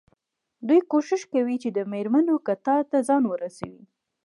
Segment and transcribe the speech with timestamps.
[0.67, 3.83] دوی کوښښ کوي چې د مېرمنو کتار ته ځان ورسوي.